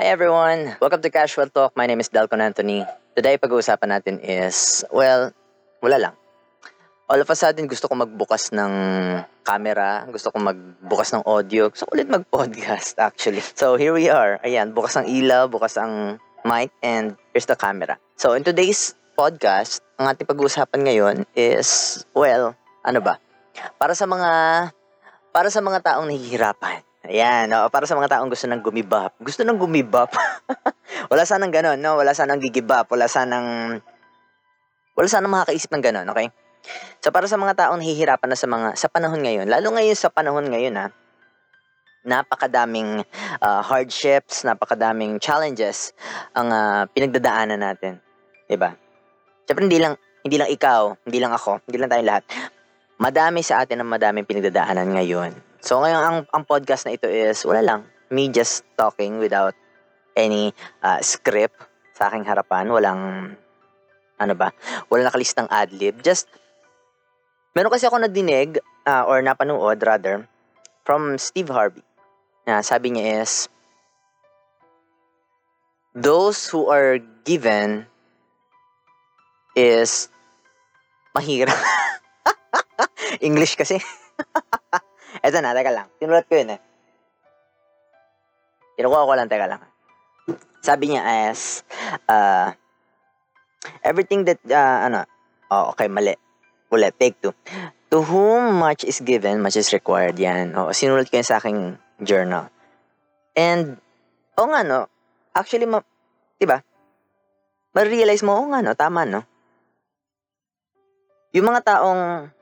Hi 0.00 0.08
everyone! 0.16 0.80
Welcome 0.80 1.04
to 1.04 1.12
Casual 1.12 1.52
Talk. 1.52 1.76
My 1.76 1.84
name 1.84 2.00
is 2.00 2.08
Dalcon 2.08 2.40
Anthony. 2.40 2.88
Today, 3.12 3.36
pag-uusapan 3.36 4.00
natin 4.00 4.16
is, 4.24 4.80
well, 4.88 5.28
wala 5.84 6.00
lang. 6.00 6.14
All 7.04 7.20
of 7.20 7.28
a 7.28 7.36
sudden, 7.36 7.68
gusto 7.68 7.84
ko 7.84 8.00
magbukas 8.00 8.48
ng 8.48 8.72
camera, 9.44 10.08
gusto 10.08 10.32
ko 10.32 10.40
magbukas 10.40 11.12
ng 11.12 11.28
audio, 11.28 11.68
gusto 11.68 11.84
ko 11.84 11.92
ulit 11.92 12.08
mag-podcast 12.08 12.96
actually. 12.96 13.44
So, 13.52 13.76
here 13.76 13.92
we 13.92 14.08
are. 14.08 14.40
Ayan, 14.40 14.72
bukas 14.72 14.96
ang 14.96 15.04
ilaw, 15.04 15.52
bukas 15.52 15.76
ang 15.76 16.16
mic, 16.48 16.72
and 16.80 17.20
here's 17.36 17.44
the 17.44 17.52
camera. 17.52 18.00
So, 18.16 18.32
in 18.32 18.40
today's 18.40 18.96
podcast, 19.20 19.84
ang 20.00 20.08
ating 20.08 20.24
pag-uusapan 20.24 20.80
ngayon 20.80 21.16
is, 21.36 22.00
well, 22.16 22.56
ano 22.88 23.04
ba? 23.04 23.20
Para 23.76 23.92
sa 23.92 24.08
mga, 24.08 24.32
para 25.28 25.52
sa 25.52 25.60
mga 25.60 25.84
taong 25.84 26.08
nahihirapan. 26.08 26.88
Ayan, 27.00 27.48
no? 27.48 27.72
para 27.72 27.88
sa 27.88 27.96
mga 27.96 28.12
taong 28.12 28.28
gusto 28.28 28.44
nang 28.44 28.60
gumibap. 28.60 29.16
Gusto 29.16 29.40
nang 29.40 29.56
gumibap. 29.56 30.12
wala 31.10 31.24
sanang 31.24 31.48
ganon, 31.48 31.80
no? 31.80 31.96
Wala 31.96 32.12
sanang 32.12 32.44
gigibap. 32.44 32.92
Wala 32.92 33.08
sanang, 33.08 33.80
wala 34.92 35.08
sanang 35.08 35.32
makakaisip 35.32 35.72
ng 35.72 35.80
ganon, 35.80 36.06
okay? 36.12 36.28
So, 37.00 37.08
para 37.08 37.24
sa 37.24 37.40
mga 37.40 37.56
taong 37.56 37.80
nahihirapan 37.80 38.28
na 38.28 38.36
sa 38.36 38.44
mga, 38.44 38.76
sa 38.76 38.92
panahon 38.92 39.24
ngayon, 39.24 39.48
lalo 39.48 39.72
ngayon 39.72 39.96
sa 39.96 40.12
panahon 40.12 40.44
ngayon, 40.52 40.76
ha, 40.76 40.92
napakadaming 42.04 43.04
uh, 43.40 43.60
hardships, 43.64 44.44
napakadaming 44.44 45.20
challenges 45.20 45.92
ang 46.32 46.48
uh, 46.52 46.88
pinagdadaanan 46.96 47.60
natin. 47.60 48.00
'Di 48.48 48.56
ba? 48.56 48.72
Siyempre 49.44 49.68
hindi 49.68 49.80
lang 49.80 49.94
hindi 50.24 50.36
lang 50.40 50.48
ikaw, 50.48 50.96
hindi 51.04 51.18
lang 51.20 51.32
ako, 51.32 51.64
hindi 51.68 51.76
lang 51.80 51.90
tayo 51.92 52.04
lahat. 52.04 52.24
Madami 53.00 53.40
sa 53.40 53.64
atin 53.64 53.80
ang 53.80 53.88
madaming 53.88 54.28
pinagdadaanan 54.28 54.88
ngayon. 54.96 55.32
So 55.60 55.84
ngayon 55.84 56.00
ang 56.00 56.18
ang 56.32 56.44
podcast 56.48 56.88
na 56.88 56.96
ito 56.96 57.04
is 57.04 57.44
wala 57.44 57.60
lang, 57.60 57.80
me 58.08 58.32
just 58.32 58.64
talking 58.80 59.20
without 59.20 59.52
any 60.16 60.56
uh, 60.80 60.98
script 61.04 61.56
sa 61.92 62.08
aking 62.08 62.24
harapan, 62.24 62.72
walang 62.72 63.02
ano 64.20 64.34
ba, 64.36 64.52
wala 64.88 65.08
nakalistang 65.08 65.48
ad-lib. 65.52 66.00
Just 66.00 66.28
meron 67.52 67.72
kasi 67.72 67.84
ako 67.84 68.00
nadinig 68.00 68.56
uh, 68.88 69.04
or 69.04 69.20
napanood 69.20 69.80
rather 69.84 70.24
from 70.88 71.20
Steve 71.20 71.52
Harvey. 71.52 71.84
Na 72.48 72.64
sabi 72.64 72.96
niya 72.96 73.24
is 73.24 73.52
those 75.92 76.48
who 76.48 76.72
are 76.72 76.96
given 77.28 77.84
is 79.52 80.08
mahirap. 81.12 81.56
English 83.20 83.60
kasi. 83.60 83.76
Eto 85.20 85.38
na, 85.40 85.52
teka 85.52 85.72
lang. 85.72 85.88
Tinulat 86.00 86.24
ko 86.24 86.34
yun 86.36 86.56
eh. 86.56 86.60
Kinukuha 88.76 89.08
ko 89.08 89.12
lang, 89.12 89.28
teka 89.28 89.46
lang. 89.48 89.62
Sabi 90.64 90.92
niya 90.92 91.04
as, 91.28 91.64
uh, 92.08 92.52
everything 93.84 94.24
that, 94.24 94.40
uh, 94.48 94.88
ano, 94.88 95.04
oh, 95.52 95.72
okay, 95.76 95.88
mali. 95.88 96.16
Ulit, 96.72 96.96
take 96.96 97.20
two. 97.20 97.34
To 97.90 98.00
whom 98.06 98.62
much 98.62 98.86
is 98.86 99.02
given, 99.02 99.42
much 99.42 99.58
is 99.58 99.74
required. 99.74 100.14
Yan. 100.16 100.54
Oh, 100.54 100.70
sinulat 100.70 101.10
ko 101.10 101.18
yun 101.18 101.26
sa 101.26 101.42
aking 101.42 101.76
journal. 102.00 102.48
And, 103.34 103.76
oh 104.38 104.48
nga, 104.48 104.62
no, 104.64 104.86
actually, 105.36 105.66
ma, 105.66 105.82
diba, 106.40 106.64
ma-realize 107.76 108.24
mo, 108.24 108.38
oh 108.40 108.48
nga, 108.48 108.62
no, 108.62 108.72
tama, 108.78 109.04
no? 109.04 109.26
Yung 111.30 111.46
mga 111.46 111.62
taong 111.62 112.32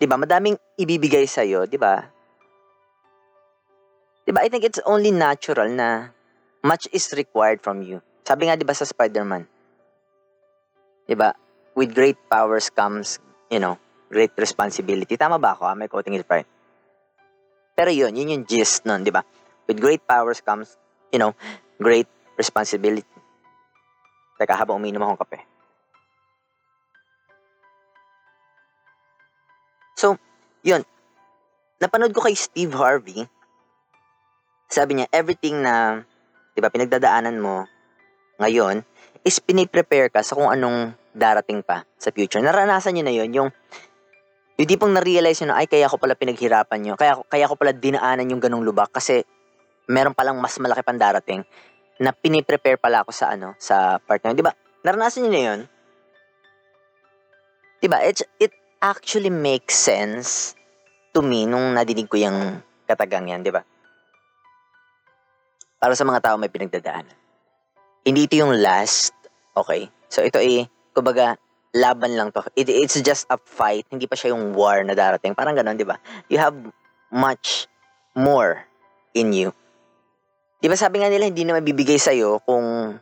'di 0.00 0.08
ba, 0.08 0.16
madaming 0.16 0.56
ibibigay 0.80 1.28
sa 1.28 1.44
iyo, 1.44 1.68
'di 1.68 1.76
ba? 1.76 2.08
'Di 4.24 4.32
ba? 4.32 4.40
I 4.40 4.48
think 4.48 4.64
it's 4.64 4.80
only 4.88 5.12
natural 5.12 5.68
na 5.68 6.08
much 6.64 6.88
is 6.96 7.12
required 7.12 7.60
from 7.60 7.84
you. 7.84 8.00
Sabi 8.24 8.48
nga 8.48 8.56
'di 8.56 8.64
ba 8.64 8.72
sa 8.72 8.88
Spider-Man? 8.88 9.44
'Di 11.04 11.14
ba? 11.20 11.36
With 11.76 11.92
great 11.92 12.16
powers 12.32 12.72
comes, 12.72 13.20
you 13.52 13.60
know, 13.60 13.76
great 14.08 14.32
responsibility. 14.40 15.20
Tama 15.20 15.36
ba 15.36 15.52
ako? 15.52 15.68
Ah? 15.68 15.76
May 15.76 15.86
quoting 15.86 16.16
it 16.16 16.24
right. 16.26 16.48
Pero 17.76 17.92
yun, 17.92 18.16
yun 18.16 18.32
yung 18.34 18.44
gist 18.48 18.88
nun, 18.88 19.04
di 19.06 19.12
ba? 19.12 19.22
With 19.68 19.78
great 19.78 20.02
powers 20.02 20.42
comes, 20.42 20.74
you 21.14 21.20
know, 21.22 21.32
great 21.78 22.10
responsibility. 22.34 23.06
Teka, 24.36 24.58
habang 24.58 24.82
uminom 24.82 25.04
akong 25.06 25.24
kape. 25.24 25.59
So, 30.00 30.16
yun. 30.64 30.80
Napanood 31.76 32.16
ko 32.16 32.24
kay 32.24 32.32
Steve 32.32 32.72
Harvey. 32.72 33.28
Sabi 34.72 34.96
niya, 34.96 35.12
everything 35.12 35.60
na, 35.60 36.00
di 36.56 36.64
ba, 36.64 36.72
pinagdadaanan 36.72 37.36
mo 37.36 37.68
ngayon 38.40 38.80
is 39.20 39.36
piniprepare 39.44 40.08
ka 40.08 40.24
sa 40.24 40.32
kung 40.32 40.48
anong 40.48 40.96
darating 41.12 41.60
pa 41.60 41.84
sa 42.00 42.08
future. 42.08 42.40
Naranasan 42.40 42.96
niyo 42.96 43.04
na 43.04 43.12
yun, 43.12 43.30
yung 43.36 43.50
yung 44.56 44.68
di 44.68 44.76
pong 44.80 44.96
na-realize 44.96 45.40
nyo 45.44 45.52
na, 45.52 45.60
ay, 45.60 45.68
kaya 45.68 45.88
ko 45.88 46.00
pala 46.00 46.16
pinaghirapan 46.16 46.80
nyo. 46.80 46.94
Kaya, 46.96 47.20
kaya 47.28 47.48
ko 47.48 47.56
pala 47.60 47.72
dinaanan 47.76 48.28
yung 48.28 48.40
ganong 48.40 48.64
lubak 48.64 48.92
kasi 48.92 49.24
meron 49.88 50.16
palang 50.16 50.36
mas 50.36 50.56
malaki 50.60 50.80
pang 50.84 51.00
darating 51.00 51.44
na 52.00 52.12
piniprepare 52.12 52.80
pala 52.80 53.04
ako 53.04 53.12
sa 53.12 53.36
ano, 53.36 53.52
sa 53.60 54.00
partner. 54.00 54.32
Di 54.32 54.44
ba? 54.44 54.52
Naranasan 54.84 55.28
niyo 55.28 55.32
na 55.32 55.42
yun? 55.44 55.60
Di 57.80 57.88
ba? 57.88 58.04
It 58.04 58.20
actually 58.80 59.28
makes 59.28 59.76
sense 59.76 60.56
to 61.12 61.20
me 61.20 61.44
nung 61.44 61.76
nadinig 61.76 62.08
ko 62.08 62.16
yung 62.16 62.64
katagang 62.88 63.28
yan, 63.28 63.44
di 63.44 63.52
ba? 63.52 63.60
Para 65.76 65.92
sa 65.92 66.04
mga 66.04 66.20
tao 66.24 66.36
may 66.40 66.48
pinagdadaanan. 66.48 67.16
Hindi 68.04 68.24
ito 68.24 68.40
yung 68.40 68.56
last, 68.56 69.12
okay? 69.52 69.92
So 70.08 70.24
ito 70.24 70.40
ay, 70.40 70.64
kumbaga, 70.96 71.36
laban 71.76 72.16
lang 72.16 72.32
to. 72.32 72.40
It, 72.56 72.72
it's 72.72 72.98
just 73.04 73.28
a 73.28 73.36
fight, 73.36 73.84
hindi 73.92 74.08
pa 74.08 74.16
siya 74.16 74.32
yung 74.32 74.56
war 74.56 74.80
na 74.82 74.96
darating. 74.96 75.36
Parang 75.36 75.54
ganun, 75.54 75.76
di 75.76 75.84
ba? 75.84 76.00
You 76.32 76.40
have 76.40 76.56
much 77.12 77.68
more 78.16 78.64
in 79.12 79.36
you. 79.36 79.52
Di 80.60 80.68
ba 80.68 80.76
sabi 80.76 81.00
nga 81.00 81.08
nila, 81.08 81.28
hindi 81.28 81.44
na 81.44 81.56
mabibigay 81.56 81.96
sa'yo 81.96 82.40
kung, 82.44 82.96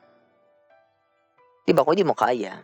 di 1.67 1.73
ba, 1.75 1.83
kung 1.83 1.95
hindi 1.95 2.07
mo 2.07 2.15
kaya. 2.15 2.63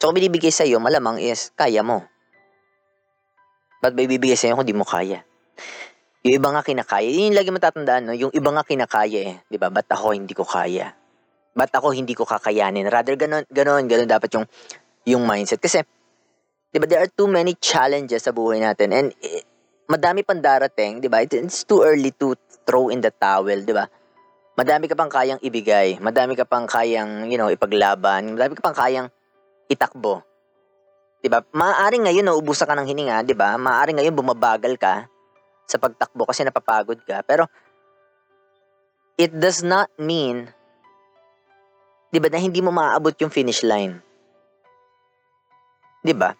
So, 0.00 0.08
kung 0.08 0.16
binibigay 0.16 0.48
sa'yo, 0.48 0.80
malamang 0.80 1.20
is, 1.20 1.52
kaya 1.52 1.84
mo. 1.84 2.08
Ba't 3.84 3.92
ba 3.92 4.00
ibibigay 4.00 4.32
sa'yo 4.32 4.56
kung 4.56 4.64
di 4.64 4.72
mo 4.72 4.88
kaya? 4.88 5.20
Yung 6.24 6.40
iba 6.40 6.48
nga 6.56 6.64
kinakaya. 6.64 7.04
Yun 7.04 7.32
yung 7.32 7.36
lagi 7.36 7.52
matatandaan, 7.52 8.02
no? 8.08 8.16
Yung 8.16 8.32
iba 8.32 8.48
nga 8.48 8.64
kinakaya 8.64 9.20
eh. 9.28 9.36
Di 9.44 9.60
ba? 9.60 9.68
Ba't 9.68 9.92
ako 9.92 10.16
hindi 10.16 10.32
ko 10.32 10.48
kaya? 10.48 10.96
Ba't 11.52 11.72
ako 11.76 11.92
hindi 11.92 12.16
ko 12.16 12.24
kakayanin? 12.24 12.88
Rather, 12.88 13.12
ganon, 13.12 13.44
ganon, 13.52 13.84
ganon 13.84 14.08
dapat 14.08 14.32
yung, 14.32 14.48
yung 15.04 15.28
mindset. 15.28 15.60
Kasi, 15.60 15.84
di 16.72 16.80
ba, 16.80 16.88
there 16.88 17.04
are 17.04 17.12
too 17.12 17.28
many 17.28 17.52
challenges 17.60 18.24
sa 18.24 18.32
buhay 18.32 18.56
natin. 18.56 18.96
And, 18.96 19.08
eh, 19.20 19.44
madami 19.84 20.24
pang 20.24 20.40
darating, 20.40 21.04
di 21.04 21.12
ba? 21.12 21.20
It's 21.20 21.68
too 21.68 21.84
early 21.84 22.16
to 22.16 22.40
throw 22.64 22.88
in 22.88 23.04
the 23.04 23.12
towel, 23.12 23.60
di 23.60 23.76
ba? 23.76 23.84
Madami 24.56 24.88
ka 24.88 24.96
pang 24.96 25.12
kayang 25.12 25.44
ibigay. 25.44 26.00
Madami 26.00 26.40
ka 26.40 26.48
pang 26.48 26.64
kayang, 26.64 27.28
you 27.28 27.36
know, 27.36 27.52
ipaglaban. 27.52 28.32
Madami 28.36 28.56
ka 28.56 28.64
pang 28.64 28.76
kayang 28.76 29.12
itakbo. 29.70 30.26
'Di 31.22 31.30
ba? 31.30 31.46
Maaaring 31.54 32.10
ngayon 32.10 32.26
nauubusan 32.26 32.66
ka 32.66 32.74
ng 32.74 32.90
hininga, 32.90 33.22
'di 33.22 33.38
ba? 33.38 33.54
Maaaring 33.54 34.02
ngayon 34.02 34.18
bumabagal 34.18 34.74
ka 34.74 35.06
sa 35.70 35.78
pagtakbo 35.78 36.26
kasi 36.26 36.42
napapagod 36.42 36.98
ka. 37.06 37.22
Pero 37.22 37.46
it 39.14 39.30
does 39.30 39.62
not 39.62 39.86
mean 39.94 40.50
'di 42.10 42.18
ba 42.18 42.26
na 42.26 42.42
hindi 42.42 42.58
mo 42.58 42.74
maaabot 42.74 43.14
yung 43.22 43.30
finish 43.30 43.62
line. 43.62 44.02
'Di 46.02 46.14
ba? 46.18 46.34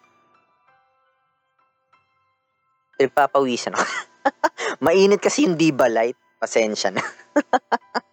Nagpapawisan 3.00 3.72
ako. 3.78 3.84
Mainit 4.84 5.24
kasi 5.24 5.48
yung 5.48 5.56
diba 5.56 5.88
light. 5.88 6.18
Pasensya 6.36 6.92
na. 6.92 7.00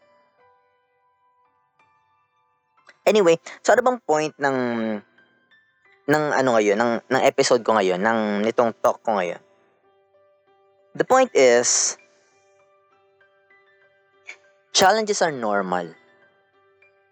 Anyway, 3.08 3.40
so 3.64 3.72
ano 3.72 3.88
bang 3.88 4.00
point 4.04 4.36
ng 4.36 4.58
ng 6.12 6.24
ano 6.36 6.50
ngayon, 6.60 6.76
ng 6.76 6.92
ng 7.08 7.24
episode 7.24 7.64
ko 7.64 7.80
ngayon, 7.80 8.04
ng 8.04 8.44
nitong 8.44 8.76
talk 8.84 9.00
ko 9.00 9.16
ngayon? 9.16 9.40
The 10.92 11.08
point 11.08 11.32
is 11.32 11.96
challenges 14.76 15.24
are 15.24 15.32
normal. 15.32 15.88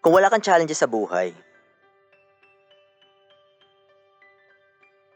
Kung 0.04 0.12
wala 0.12 0.28
kang 0.28 0.44
challenges 0.44 0.84
sa 0.84 0.86
buhay, 0.86 1.32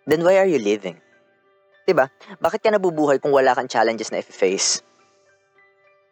then 0.08 0.24
why 0.24 0.40
are 0.40 0.48
you 0.48 0.56
living? 0.56 0.96
'Di 1.84 1.92
ba? 1.92 2.08
Bakit 2.40 2.64
ka 2.64 2.72
nabubuhay 2.72 3.20
kung 3.20 3.36
wala 3.36 3.52
kang 3.52 3.68
challenges 3.68 4.08
na 4.08 4.24
i-face? 4.24 4.80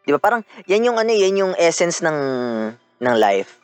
'Di 0.05 0.13
ba? 0.13 0.21
Parang 0.21 0.45
yan 0.69 0.93
yung 0.93 1.01
ano, 1.01 1.09
yan 1.09 1.41
yung 1.41 1.53
essence 1.57 2.05
ng 2.05 2.17
ng 3.01 3.15
life 3.17 3.58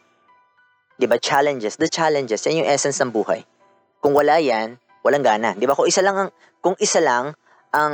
'Di 0.96 1.06
ba? 1.08 1.20
Challenges, 1.20 1.76
the 1.76 1.92
challenges, 1.92 2.44
yan 2.48 2.64
yung 2.64 2.70
essence 2.72 3.00
ng 3.04 3.12
buhay. 3.12 3.44
Kung 4.00 4.16
wala 4.16 4.40
yan, 4.40 4.80
walang 5.04 5.24
gana. 5.24 5.54
'Di 5.56 5.68
ba? 5.68 5.76
Kung 5.76 5.88
isa 5.88 6.00
lang 6.00 6.16
ang 6.16 6.30
kung 6.64 6.76
isa 6.80 7.04
lang 7.04 7.36
ang 7.76 7.94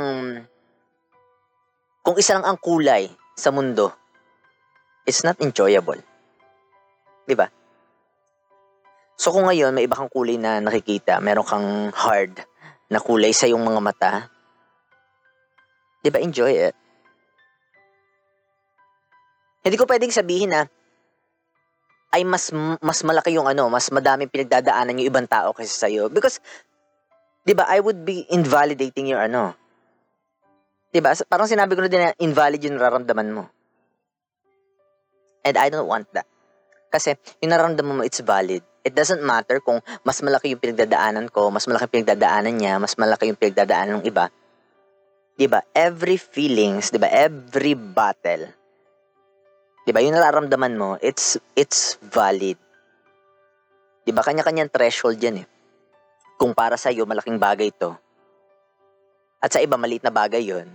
kung 2.02 2.16
isa 2.18 2.34
lang 2.38 2.46
ang 2.46 2.58
kulay 2.58 3.10
sa 3.34 3.50
mundo, 3.50 3.94
it's 5.06 5.26
not 5.26 5.38
enjoyable. 5.42 5.98
Di 7.26 7.34
ba? 7.34 7.46
So 9.18 9.30
kung 9.30 9.46
ngayon 9.46 9.70
may 9.70 9.86
iba 9.86 9.94
kang 9.94 10.10
kulay 10.10 10.34
na 10.34 10.58
nakikita, 10.58 11.22
meron 11.22 11.46
kang 11.46 11.94
hard 11.94 12.42
na 12.90 12.98
kulay 12.98 13.30
sa 13.30 13.46
iyong 13.46 13.62
mga 13.62 13.80
mata, 13.80 14.12
di 16.02 16.10
ba 16.10 16.18
enjoy 16.18 16.50
it? 16.50 16.74
Hindi 19.62 19.78
ko 19.78 19.86
pwedeng 19.86 20.10
sabihin 20.10 20.50
na 20.50 20.66
ay 22.12 22.22
mas 22.28 22.52
mas 22.84 23.00
malaki 23.00 23.32
yung 23.34 23.48
ano, 23.48 23.72
mas 23.72 23.88
madaming 23.88 24.28
pinagdadaanan 24.28 25.00
yung 25.00 25.08
ibang 25.08 25.24
tao 25.24 25.56
kaysa 25.56 25.88
sa 25.88 25.88
iyo 25.88 26.12
because 26.12 26.38
'di 27.48 27.56
ba, 27.56 27.64
I 27.66 27.80
would 27.80 28.04
be 28.04 28.28
invalidating 28.28 29.08
your 29.08 29.24
ano. 29.24 29.56
'Di 30.92 31.00
ba? 31.00 31.16
Parang 31.24 31.48
sinabi 31.48 31.72
ko 31.72 31.80
na 31.80 31.88
din 31.88 32.04
na 32.04 32.12
invalid 32.20 32.60
yung 32.60 32.76
nararamdaman 32.76 33.28
mo. 33.32 33.48
And 35.42 35.56
I 35.56 35.72
don't 35.72 35.88
want 35.88 36.06
that. 36.12 36.28
Kasi 36.92 37.16
yung 37.40 37.50
nararamdaman 37.50 37.96
mo, 37.98 38.02
it's 38.04 38.20
valid. 38.20 38.62
It 38.84 38.92
doesn't 38.92 39.24
matter 39.24 39.64
kung 39.64 39.80
mas 40.04 40.20
malaki 40.20 40.52
yung 40.52 40.60
pinagdadaanan 40.60 41.32
ko, 41.32 41.48
mas 41.48 41.64
malaki 41.64 41.88
yung 41.88 41.96
pinagdadaanan 42.04 42.54
niya, 42.60 42.76
mas 42.76 42.94
malaki 43.00 43.32
yung 43.32 43.40
pinagdadaanan 43.40 44.04
ng 44.04 44.06
iba. 44.06 44.28
'Di 45.40 45.48
ba? 45.48 45.64
Every 45.72 46.20
feelings, 46.20 46.92
'di 46.92 47.00
ba? 47.00 47.08
Every 47.08 47.72
battle 47.72 48.61
'Di 49.82 49.90
ba? 49.90 50.00
Yung 50.02 50.14
nararamdaman 50.14 50.74
mo, 50.78 50.90
it's 51.02 51.38
it's 51.58 51.98
valid. 51.98 52.58
'Di 54.06 54.10
ba? 54.14 54.22
Kanya-kanyang 54.22 54.70
threshold 54.70 55.18
'yan 55.18 55.42
eh. 55.42 55.46
Kung 56.38 56.54
para 56.54 56.78
sa 56.78 56.90
iyo 56.90 57.06
malaking 57.06 57.38
bagay 57.38 57.70
'to. 57.74 57.94
At 59.42 59.50
sa 59.50 59.62
iba 59.62 59.74
maliit 59.74 60.06
na 60.06 60.14
bagay 60.14 60.42
'yon. 60.42 60.70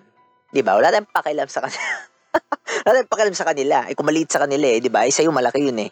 'Di 0.52 0.62
ba? 0.64 0.76
Wala 0.76 0.92
tayong 0.92 1.12
pakialam 1.12 1.48
sa 1.48 1.64
kanila. 1.64 1.88
Wala 2.84 2.94
tayong 3.00 3.12
pakialam 3.12 3.36
sa 3.36 3.48
kanila. 3.48 3.78
Eh 3.88 3.96
kung 3.96 4.08
maliit 4.08 4.32
sa 4.32 4.44
kanila 4.44 4.68
eh, 4.68 4.80
'di 4.84 4.92
ba? 4.92 5.08
Eh 5.08 5.14
sa 5.16 5.24
iyo 5.24 5.32
malaki 5.32 5.64
'yun 5.64 5.88
eh. 5.88 5.92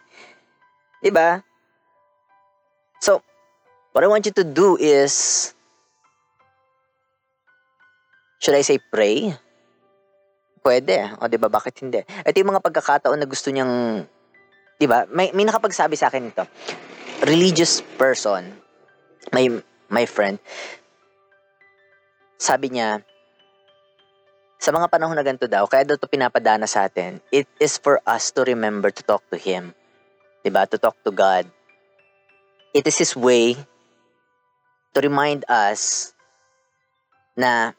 'Di 0.99 1.11
ba? 1.11 1.39
So, 2.99 3.19
what 3.91 4.03
I 4.03 4.11
want 4.11 4.27
you 4.27 4.35
to 4.35 4.47
do 4.47 4.75
is 4.79 5.51
Should 8.45 8.55
I 8.55 8.61
say 8.61 8.77
pray? 8.77 9.33
Pwede. 10.65 11.13
O, 11.21 11.29
di 11.29 11.37
ba? 11.37 11.45
Bakit 11.45 11.85
hindi? 11.85 12.01
Ito 12.01 12.33
yung 12.41 12.57
mga 12.57 12.65
pagkakataon 12.65 13.21
na 13.21 13.29
gusto 13.29 13.53
niyang, 13.53 14.01
di 14.81 14.89
ba? 14.89 15.05
May, 15.13 15.29
may 15.37 15.45
nakapagsabi 15.45 15.93
sa 15.93 16.09
akin 16.09 16.33
ito. 16.33 16.41
Religious 17.21 17.85
person, 18.01 18.49
my, 19.29 19.61
my 19.93 20.09
friend, 20.09 20.41
sabi 22.41 22.73
niya, 22.73 23.05
sa 24.57 24.73
mga 24.73 24.89
panahon 24.89 25.13
na 25.13 25.21
ganito 25.21 25.45
daw, 25.45 25.69
kaya 25.69 25.85
daw 25.85 26.01
ito 26.01 26.09
pinapadana 26.09 26.65
sa 26.65 26.89
atin, 26.89 27.21
it 27.29 27.45
is 27.61 27.77
for 27.77 28.01
us 28.01 28.33
to 28.33 28.41
remember 28.41 28.89
to 28.89 29.05
talk 29.05 29.21
to 29.29 29.37
Him. 29.37 29.69
Diba? 30.41 30.65
To 30.65 30.81
talk 30.81 30.97
to 31.05 31.13
God. 31.13 31.45
It 32.73 32.89
is 32.89 32.97
His 32.97 33.13
way 33.13 33.53
to 34.93 34.97
remind 34.97 35.45
us 35.45 36.09
na 37.37 37.77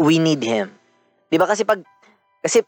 we 0.00 0.16
need 0.16 0.40
Him. 0.40 0.72
Diba 1.28 1.44
kasi 1.44 1.68
pag 1.68 1.84
kasi, 2.42 2.58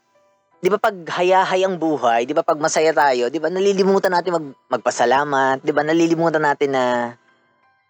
di 0.63 0.71
ba 0.71 0.79
pag 0.79 0.95
hayahayang 0.95 1.75
buhay, 1.75 2.23
di 2.23 2.31
ba 2.31 2.41
pag 2.41 2.57
masaya 2.57 2.95
tayo, 2.95 3.27
di 3.27 3.37
ba 3.37 3.51
nalilimutan 3.51 4.09
natin 4.09 4.39
mag, 4.39 4.47
magpasalamat, 4.79 5.61
di 5.61 5.71
ba 5.75 5.83
nalilimutan 5.83 6.41
natin 6.41 6.73
na 6.73 7.13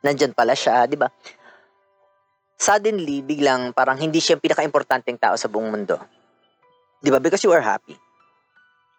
nandyan 0.01 0.33
pala 0.33 0.57
siya, 0.57 0.89
di 0.89 0.97
ba? 0.97 1.07
Suddenly, 2.57 3.21
biglang 3.21 3.71
parang 3.71 4.01
hindi 4.01 4.17
siya 4.17 4.41
pinaka-importanteng 4.41 5.21
tao 5.21 5.37
sa 5.37 5.45
buong 5.45 5.69
mundo. 5.69 6.01
Di 6.99 7.13
ba? 7.13 7.21
Because 7.21 7.43
you 7.45 7.53
are 7.53 7.61
happy. 7.61 7.93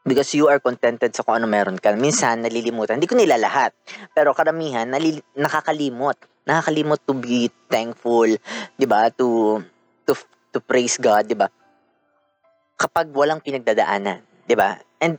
Because 0.06 0.30
you 0.38 0.46
are 0.46 0.62
contented 0.62 1.10
sa 1.16 1.26
kung 1.26 1.42
ano 1.42 1.50
meron 1.50 1.80
ka. 1.80 1.90
Minsan, 1.98 2.46
nalilimutan. 2.46 3.00
Hindi 3.02 3.10
ko 3.10 3.18
nila 3.18 3.40
lahat. 3.40 3.74
Pero 4.14 4.30
karamihan, 4.36 4.86
nalili- 4.86 5.24
nakakalimot. 5.34 6.14
Nakakalimot 6.46 7.02
to 7.02 7.12
be 7.16 7.50
thankful, 7.66 8.28
di 8.78 8.86
ba? 8.86 9.10
To, 9.18 9.58
to, 10.06 10.14
to 10.54 10.62
praise 10.62 10.94
God, 11.00 11.26
di 11.26 11.34
ba? 11.34 11.50
Kapag 12.76 13.10
walang 13.12 13.40
pinagdadaanan, 13.40 14.20
'di 14.44 14.54
ba? 14.54 14.80
And 15.00 15.16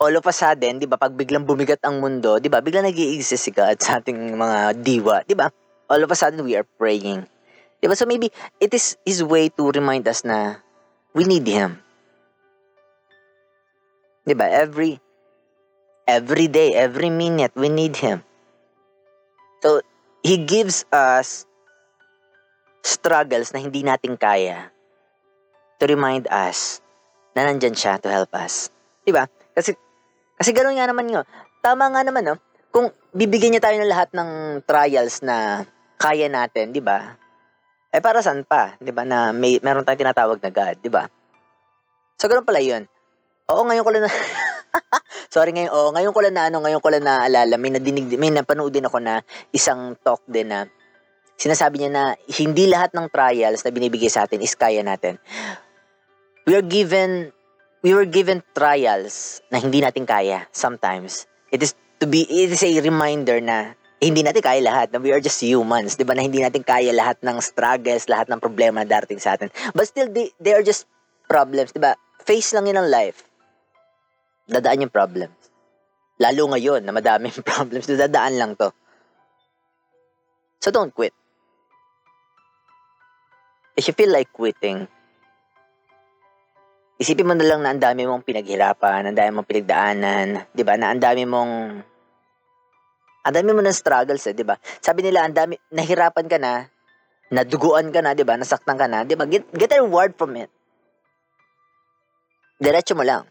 all 0.00 0.12
of 0.16 0.24
a 0.24 0.34
sudden, 0.34 0.80
'di 0.80 0.88
ba, 0.88 0.96
pag 0.96 1.12
biglang 1.12 1.44
bumigat 1.44 1.84
ang 1.84 2.00
mundo, 2.00 2.40
'di 2.40 2.48
ba? 2.48 2.64
Biglang 2.64 2.88
nag-i-exist 2.88 3.44
si 3.44 3.52
God 3.52 3.78
sa 3.78 4.00
ating 4.00 4.34
mga 4.34 4.80
diwa, 4.80 5.22
'di 5.24 5.36
ba? 5.36 5.52
All 5.92 6.00
of 6.00 6.10
a 6.10 6.16
sudden 6.16 6.42
we 6.42 6.56
are 6.56 6.66
praying. 6.80 7.28
'Di 7.78 7.86
ba? 7.86 7.94
So 7.94 8.08
maybe 8.08 8.32
it 8.58 8.72
is 8.72 8.96
his 9.04 9.20
way 9.20 9.52
to 9.54 9.68
remind 9.70 10.08
us 10.08 10.24
na 10.24 10.64
we 11.12 11.28
need 11.28 11.44
him. 11.44 11.78
'Di 14.24 14.34
ba? 14.34 14.48
Every 14.48 14.98
every 16.08 16.48
day, 16.48 16.72
every 16.76 17.12
minute 17.12 17.52
we 17.56 17.68
need 17.68 18.00
him. 18.00 18.24
So 19.60 19.80
he 20.24 20.40
gives 20.40 20.84
us 20.92 21.48
struggles 22.84 23.52
na 23.52 23.64
hindi 23.64 23.80
natin 23.80 24.20
kaya 24.20 24.68
to 25.80 25.84
remind 25.88 26.28
us 26.28 26.83
na 27.34 27.50
nandyan 27.50 27.74
siya 27.74 27.98
to 27.98 28.08
help 28.08 28.30
us. 28.38 28.70
Ba? 29.10 29.26
Kasi, 29.52 29.74
kasi 30.38 30.50
gano'n 30.54 30.78
nga 30.78 30.88
naman 30.88 31.10
yun. 31.10 31.26
Tama 31.60 31.90
nga 31.90 32.02
naman, 32.06 32.22
no? 32.24 32.38
Kung 32.70 32.90
bibigyan 33.12 33.54
niya 33.54 33.68
tayo 33.68 33.76
ng 33.78 33.90
lahat 33.90 34.10
ng 34.14 34.30
trials 34.64 35.20
na 35.20 35.66
kaya 35.98 36.30
natin, 36.30 36.70
di 36.70 36.80
ba? 36.80 37.18
Eh, 37.94 38.02
para 38.02 38.22
saan 38.22 38.42
pa? 38.42 38.74
Di 38.78 38.90
ba? 38.90 39.06
Na 39.06 39.30
may, 39.30 39.58
meron 39.62 39.86
tayong 39.86 40.02
tinatawag 40.02 40.38
na 40.42 40.50
God, 40.50 40.76
di 40.82 40.90
ba? 40.90 41.06
So, 42.18 42.30
gano'n 42.30 42.46
pala 42.46 42.62
yun. 42.62 42.86
Oo, 43.50 43.62
ngayon 43.66 43.84
ko 43.84 43.90
lang 43.92 44.04
na... 44.06 44.10
Sorry 45.34 45.50
ngayon, 45.54 45.70
oo, 45.70 45.88
ngayon 45.94 46.14
ko 46.14 46.20
lang 46.22 46.34
na 46.34 46.44
ano, 46.50 46.62
ngayon 46.62 46.82
ko 46.82 46.88
lang 46.90 47.04
naaalala, 47.04 47.54
may 47.58 47.70
nadinig, 47.74 48.14
may 48.18 48.30
napanood 48.30 48.74
din 48.74 48.86
ako 48.86 48.98
na 49.02 49.22
isang 49.50 49.94
talk 50.02 50.22
din 50.26 50.50
na 50.50 50.66
sinasabi 51.34 51.82
niya 51.82 51.90
na 51.90 52.04
hindi 52.30 52.70
lahat 52.70 52.94
ng 52.94 53.10
trials 53.10 53.62
na 53.66 53.74
binibigay 53.74 54.06
sa 54.06 54.26
atin 54.26 54.38
is 54.38 54.54
kaya 54.54 54.86
natin 54.86 55.18
we 56.46 56.52
are 56.54 56.64
given 56.64 57.32
we 57.84 57.92
were 57.92 58.08
given 58.08 58.40
trials 58.56 59.40
na 59.52 59.60
hindi 59.60 59.80
natin 59.80 60.08
kaya 60.08 60.48
sometimes. 60.52 61.28
It 61.52 61.60
is 61.60 61.76
to 62.00 62.06
be 62.08 62.24
it 62.24 62.52
is 62.52 62.64
a 62.64 62.80
reminder 62.80 63.40
na 63.40 63.76
hindi 64.04 64.20
natin 64.20 64.44
kaya 64.44 64.60
lahat, 64.60 64.92
na 64.92 65.00
we 65.00 65.16
are 65.16 65.22
just 65.22 65.40
humans, 65.40 65.96
'di 65.96 66.04
ba? 66.04 66.12
Na 66.12 66.24
hindi 66.24 66.44
natin 66.44 66.60
kaya 66.60 66.92
lahat 66.92 67.20
ng 67.24 67.40
struggles, 67.40 68.04
lahat 68.08 68.28
ng 68.28 68.40
problema 68.40 68.84
na 68.84 68.88
darating 68.88 69.16
sa 69.16 69.36
atin. 69.36 69.48
But 69.72 69.88
still 69.88 70.12
they, 70.12 70.28
they 70.36 70.52
are 70.52 70.64
just 70.64 70.84
problems, 71.24 71.72
'di 71.72 71.80
ba? 71.80 71.96
Face 72.20 72.52
lang 72.52 72.68
'yun 72.68 72.84
ng 72.84 72.90
life. 72.92 73.24
Dadaan 74.44 74.84
yung 74.84 74.92
problems. 74.92 75.36
Lalo 76.20 76.52
ngayon 76.52 76.84
na 76.84 76.92
madaming 76.92 77.32
problems, 77.52 77.88
dadaan 77.88 78.34
lang 78.36 78.52
'to. 78.60 78.68
So 80.60 80.68
don't 80.68 80.92
quit. 80.92 81.16
If 83.74 83.88
you 83.90 83.94
feel 83.96 84.12
like 84.12 84.30
quitting, 84.30 84.86
Isipin 86.94 87.26
mo 87.26 87.34
na 87.34 87.42
lang 87.42 87.58
na 87.58 87.74
ang 87.74 87.82
dami 87.82 88.06
mong 88.06 88.22
pinaghirapan, 88.22 89.10
ang 89.10 89.16
dami 89.18 89.30
mong 89.34 89.50
pinagdaanan, 89.50 90.26
'di 90.54 90.62
ba? 90.62 90.78
Na 90.78 90.94
ang 90.94 91.02
dami 91.02 91.26
mong 91.26 91.52
ang 93.24 93.34
dami 93.34 93.50
mo 93.50 93.60
ng 93.66 93.74
struggles, 93.74 94.22
eh, 94.30 94.34
'di 94.36 94.46
ba? 94.46 94.54
Sabi 94.78 95.02
nila 95.02 95.26
ang 95.26 95.34
dami 95.34 95.58
nahirapan 95.74 96.26
ka 96.30 96.38
na, 96.38 96.70
naduguan 97.34 97.90
ka 97.90 97.98
na, 97.98 98.14
'di 98.14 98.22
ba? 98.22 98.38
Nasaktan 98.38 98.78
ka 98.78 98.86
na, 98.86 99.02
'di 99.02 99.18
ba? 99.18 99.26
Get, 99.26 99.42
get 99.58 99.74
a 99.74 99.82
reward 99.82 100.14
from 100.14 100.38
it. 100.38 100.46
Diretso 102.62 102.94
mo 102.94 103.02
lang. 103.02 103.26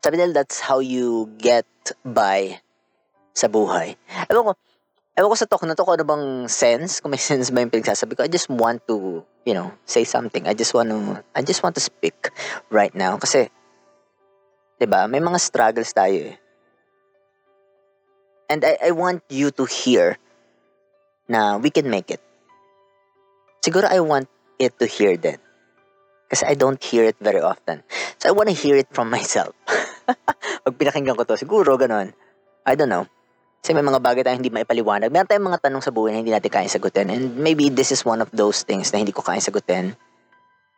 Sabi 0.00 0.16
nila 0.16 0.40
that's 0.40 0.64
how 0.64 0.80
you 0.80 1.28
get 1.36 1.68
by 2.00 2.56
sa 3.36 3.52
buhay. 3.52 4.00
Ewan 4.32 4.48
ko, 4.48 4.52
ewan 5.16 5.32
ko 5.32 5.36
sa 5.36 5.48
talk 5.48 5.64
na 5.64 5.72
to 5.72 5.80
kung 5.80 5.96
ano 5.96 6.04
bang 6.04 6.26
sense, 6.44 7.00
kung 7.00 7.08
may 7.08 7.20
sense 7.32 7.48
ba 7.48 7.64
yung 7.64 7.72
pinagsasabi 7.72 8.12
ko. 8.14 8.22
I 8.22 8.30
just 8.30 8.52
want 8.52 8.84
to, 8.86 9.24
you 9.48 9.54
know, 9.56 9.72
say 9.88 10.04
something. 10.04 10.44
I 10.44 10.52
just 10.52 10.76
want 10.76 10.92
to, 10.92 11.24
I 11.32 11.40
just 11.40 11.64
want 11.64 11.74
to 11.80 11.82
speak 11.82 12.30
right 12.68 12.92
now. 12.92 13.16
Kasi, 13.16 13.48
di 14.76 14.84
ba, 14.84 15.08
may 15.08 15.24
mga 15.24 15.40
struggles 15.40 15.96
tayo 15.96 16.36
eh. 16.36 16.36
And 18.46 18.62
I, 18.62 18.78
I 18.78 18.90
want 18.94 19.26
you 19.26 19.50
to 19.58 19.64
hear 19.66 20.20
na 21.26 21.58
we 21.58 21.72
can 21.72 21.90
make 21.90 22.12
it. 22.12 22.22
Siguro 23.58 23.90
I 23.90 23.98
want 23.98 24.30
it 24.62 24.78
to 24.78 24.86
hear 24.86 25.18
that. 25.26 25.42
Kasi 26.30 26.46
I 26.46 26.54
don't 26.54 26.78
hear 26.78 27.02
it 27.02 27.18
very 27.18 27.42
often. 27.42 27.82
So 28.22 28.30
I 28.30 28.32
want 28.36 28.46
to 28.50 28.54
hear 28.54 28.76
it 28.78 28.86
from 28.94 29.10
myself. 29.16 29.56
Pag 30.62 30.78
pinakinggan 30.78 31.18
ko 31.18 31.26
to, 31.26 31.34
siguro 31.34 31.74
ganon. 31.74 32.14
I 32.62 32.78
don't 32.78 32.90
know. 32.90 33.10
Kasi 33.66 33.74
may 33.74 33.82
mga 33.82 33.98
bagay 33.98 34.22
tayong 34.22 34.38
hindi 34.38 34.54
maipaliwanag. 34.54 35.10
Meron 35.10 35.26
tayong 35.26 35.50
mga 35.50 35.58
tanong 35.66 35.82
sa 35.82 35.90
buhay 35.90 36.14
na 36.14 36.22
hindi 36.22 36.30
natin 36.30 36.54
kaya 36.54 36.70
sagutin. 36.70 37.10
And 37.10 37.34
maybe 37.42 37.66
this 37.66 37.90
is 37.90 38.06
one 38.06 38.22
of 38.22 38.30
those 38.30 38.62
things 38.62 38.94
na 38.94 39.02
hindi 39.02 39.10
ko 39.10 39.26
kaya 39.26 39.42
sagutin. 39.42 39.98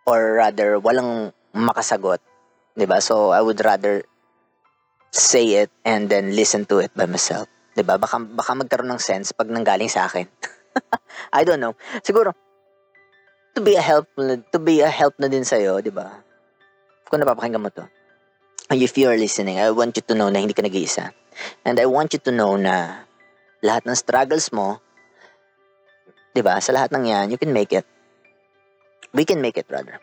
Or 0.09 0.41
rather, 0.41 0.81
walang 0.81 1.37
makasagot. 1.53 2.25
ba 2.25 2.81
diba? 2.81 2.97
So, 3.05 3.37
I 3.37 3.45
would 3.45 3.61
rather 3.61 4.09
say 5.13 5.61
it 5.61 5.71
and 5.85 6.09
then 6.09 6.33
listen 6.33 6.65
to 6.73 6.81
it 6.81 6.89
by 6.97 7.05
myself. 7.05 7.45
ba 7.77 7.85
diba? 7.85 7.95
Baka, 8.01 8.25
baka 8.25 8.57
magkaroon 8.57 8.89
ng 8.97 9.05
sense 9.05 9.37
pag 9.37 9.53
nanggaling 9.53 9.93
sa 9.93 10.09
akin. 10.09 10.25
I 11.37 11.45
don't 11.45 11.61
know. 11.61 11.77
Siguro, 12.01 12.33
to 13.53 13.61
be 13.61 13.77
a 13.77 13.85
help 13.85 14.09
to 14.17 14.59
be 14.65 14.81
a 14.81 14.89
help 14.89 15.13
na 15.21 15.29
din 15.29 15.45
sa 15.45 15.61
iyo, 15.61 15.83
'di 15.83 15.91
ba? 15.91 16.25
Kung 17.11 17.19
napapakinggan 17.19 17.59
mo 17.59 17.75
'to. 17.75 17.85
If 18.71 18.95
you 18.95 19.11
are 19.11 19.19
listening, 19.19 19.59
I 19.59 19.75
want 19.75 19.99
you 19.99 20.05
to 20.07 20.15
know 20.15 20.31
na 20.31 20.39
hindi 20.39 20.55
ka 20.55 20.63
nag-iisa. 20.63 21.11
And 21.63 21.79
I 21.79 21.87
want 21.87 22.15
you 22.15 22.21
to 22.27 22.33
know 22.33 22.59
na 22.59 23.05
lahat 23.65 23.87
ng 23.87 23.97
struggles 23.99 24.51
mo, 24.55 24.79
'di 26.33 26.43
ba? 26.43 26.63
Sa 26.63 26.75
lahat 26.75 26.95
ng 26.95 27.05
'yan, 27.11 27.27
you 27.33 27.39
can 27.39 27.51
make 27.51 27.75
it. 27.75 27.87
We 29.11 29.25
can 29.25 29.43
make 29.43 29.57
it, 29.57 29.67
brother. 29.67 29.99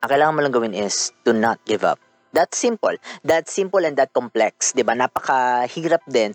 Ang 0.00 0.08
kailangan 0.08 0.34
mo 0.36 0.40
lang 0.40 0.54
gawin 0.54 0.72
is 0.72 1.12
to 1.28 1.36
not 1.36 1.60
give 1.68 1.84
up. 1.84 2.00
That's 2.32 2.56
simple. 2.56 2.94
That's 3.26 3.52
simple 3.52 3.82
and 3.84 3.98
that 4.00 4.14
complex, 4.16 4.72
'di 4.72 4.86
ba? 4.86 4.96
Napakahirap 4.96 6.06
din 6.08 6.32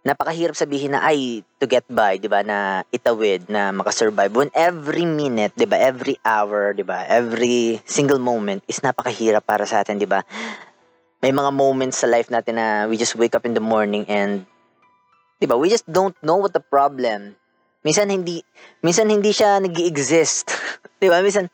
napakahirap 0.00 0.56
sabihin 0.56 0.96
na 0.96 1.04
ay 1.04 1.44
to 1.60 1.68
get 1.68 1.84
by, 1.92 2.16
'di 2.16 2.28
ba, 2.32 2.40
na 2.40 2.80
itawid, 2.88 3.52
na 3.52 3.68
makasurvive. 3.68 4.32
When 4.32 4.52
every 4.56 5.04
minute, 5.04 5.52
'di 5.52 5.68
ba, 5.68 5.76
every 5.76 6.16
hour, 6.24 6.72
'di 6.72 6.84
ba, 6.88 7.04
every 7.04 7.84
single 7.84 8.20
moment 8.20 8.64
is 8.64 8.80
napakahirap 8.80 9.44
para 9.44 9.68
sa 9.68 9.84
atin, 9.84 10.00
'di 10.00 10.08
ba? 10.08 10.24
May 11.20 11.36
mga 11.36 11.52
moments 11.52 12.00
sa 12.00 12.08
life 12.08 12.32
natin 12.32 12.56
na 12.56 12.88
we 12.88 12.96
just 12.96 13.16
wake 13.16 13.36
up 13.36 13.44
in 13.44 13.52
the 13.52 13.62
morning 13.62 14.08
and 14.08 14.48
'di 15.40 15.46
ba, 15.48 15.56
we 15.56 15.68
just 15.68 15.84
don't 15.88 16.16
know 16.24 16.40
what 16.40 16.56
the 16.56 16.64
problem. 16.64 17.36
Minsan 17.84 18.08
hindi 18.08 18.40
minsan 18.80 19.08
hindi 19.08 19.32
siya 19.32 19.60
nag-exist. 19.60 20.48
'Di 21.00 21.12
ba? 21.12 21.20
Minsan 21.20 21.52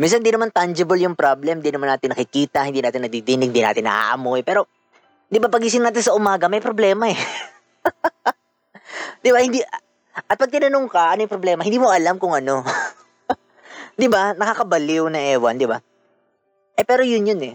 minsan 0.00 0.24
hindi 0.24 0.32
naman 0.32 0.50
tangible 0.50 0.98
yung 1.00 1.16
problem, 1.16 1.60
hindi 1.60 1.72
naman 1.72 1.92
natin 1.92 2.16
nakikita, 2.16 2.64
hindi 2.64 2.80
natin 2.80 3.04
nadidinig, 3.04 3.52
hindi 3.52 3.60
natin 3.60 3.84
naaamoy, 3.84 4.40
pero 4.40 4.64
Di 5.32 5.40
ba 5.40 5.48
pagising 5.48 5.80
natin 5.80 6.04
sa 6.04 6.12
umaga, 6.12 6.44
may 6.44 6.60
problema 6.60 7.08
eh. 7.08 7.16
di 9.24 9.32
ba? 9.32 9.40
Hindi, 9.40 9.64
at 9.64 10.36
pag 10.36 10.52
tinanong 10.52 10.92
ka, 10.92 11.16
ano 11.16 11.24
yung 11.24 11.32
problema, 11.32 11.64
hindi 11.64 11.80
mo 11.80 11.88
alam 11.88 12.20
kung 12.20 12.36
ano. 12.36 12.60
di 14.00 14.12
ba? 14.12 14.36
Nakakabaliw 14.36 15.08
na 15.08 15.32
ewan, 15.32 15.56
di 15.56 15.64
ba? 15.64 15.80
Eh, 16.76 16.84
pero 16.84 17.00
yun 17.00 17.24
yun 17.24 17.40
eh. 17.48 17.54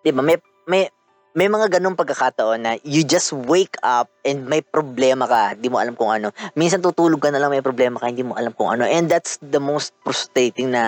Di 0.00 0.10
ba? 0.12 0.24
May, 0.24 0.36
may, 0.66 0.82
may 1.30 1.46
mga 1.46 1.78
ganong 1.78 1.94
pagkakataon 1.94 2.58
na 2.58 2.72
you 2.82 3.06
just 3.06 3.30
wake 3.30 3.78
up 3.86 4.10
and 4.26 4.50
may 4.50 4.58
problema 4.64 5.30
ka, 5.30 5.54
hindi 5.54 5.70
mo 5.70 5.78
alam 5.78 5.94
kung 5.94 6.10
ano. 6.10 6.34
Minsan 6.58 6.82
tutulog 6.82 7.22
ka 7.22 7.30
na 7.30 7.38
lang 7.38 7.54
may 7.54 7.62
problema 7.62 8.02
ka, 8.02 8.10
hindi 8.10 8.26
mo 8.26 8.34
alam 8.34 8.50
kung 8.50 8.72
ano. 8.72 8.82
And 8.82 9.06
that's 9.06 9.38
the 9.38 9.62
most 9.62 9.94
frustrating 10.02 10.74
na 10.74 10.82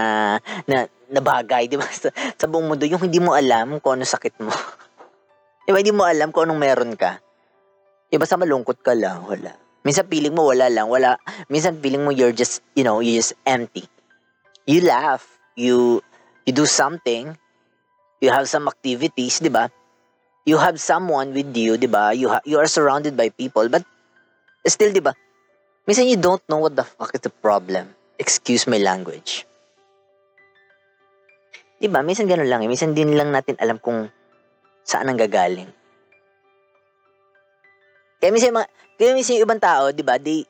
na, 0.67 0.91
na 1.13 1.21
bagay, 1.23 1.71
di 1.71 1.79
ba? 1.79 1.87
Sa, 1.95 2.11
sa 2.13 2.47
buong 2.51 2.67
mundo, 2.67 2.89
yung 2.89 3.03
hindi 3.05 3.23
mo 3.23 3.37
alam 3.37 3.79
kung 3.79 4.01
ano 4.01 4.05
sakit 4.09 4.41
mo. 4.43 4.51
Diba, 5.63 5.79
hindi 5.79 5.95
mo 5.95 6.03
alam 6.03 6.35
kung 6.35 6.51
anong 6.51 6.59
meron 6.59 6.93
ka. 6.99 7.23
Diba, 8.11 8.27
sa 8.27 8.35
malungkot 8.35 8.83
ka 8.83 8.99
lang, 8.99 9.23
wala. 9.23 9.55
Minsan 9.87 10.11
feeling 10.11 10.35
mo 10.35 10.51
wala 10.51 10.67
lang, 10.67 10.91
wala. 10.91 11.23
Minsan 11.47 11.79
feeling 11.79 12.03
mo 12.03 12.11
you're 12.11 12.35
just, 12.35 12.67
you 12.75 12.83
know, 12.83 12.99
you're 12.99 13.23
just 13.23 13.39
empty. 13.47 13.87
You 14.67 14.83
laugh, 14.83 15.23
you 15.55 16.03
you 16.43 16.55
do 16.55 16.67
something, 16.67 17.39
you 18.23 18.31
have 18.31 18.47
some 18.47 18.71
activities, 18.71 19.43
di 19.43 19.51
ba? 19.51 19.67
You 20.47 20.63
have 20.63 20.79
someone 20.79 21.35
with 21.35 21.51
you, 21.59 21.75
di 21.75 21.91
ba? 21.91 22.15
You 22.15 22.31
ha- 22.31 22.47
you 22.47 22.63
are 22.63 22.71
surrounded 22.71 23.19
by 23.19 23.35
people, 23.35 23.67
but 23.67 23.83
still, 24.63 24.95
di 24.95 25.03
ba? 25.03 25.13
Minsan 25.83 26.07
you 26.07 26.15
don't 26.15 26.43
know 26.47 26.63
what 26.63 26.79
the 26.79 26.87
fuck 26.87 27.11
is 27.11 27.27
the 27.27 27.35
problem. 27.43 27.91
Excuse 28.23 28.71
my 28.71 28.79
language. 28.79 29.43
Di 31.83 31.91
ba? 31.91 32.07
Minsan 32.07 32.31
ganun 32.31 32.47
lang 32.47 32.63
eh. 32.63 32.71
Minsan 32.71 32.95
din 32.95 33.19
lang 33.19 33.35
natin 33.35 33.59
alam 33.59 33.83
kung 33.83 34.07
saan 34.87 35.11
ang 35.11 35.19
gagaling. 35.19 35.67
Kaya 38.23 38.31
minsan, 38.31 38.55
mga, 38.55 38.71
kaya 38.95 39.19
minsan 39.19 39.35
yung 39.35 39.51
ibang 39.51 39.59
tao, 39.59 39.91
di 39.91 40.07
ba, 40.07 40.15
they, 40.15 40.47